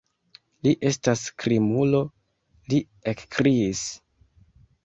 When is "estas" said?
0.91-1.25